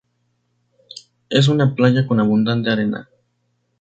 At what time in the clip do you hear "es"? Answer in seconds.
1.29-1.47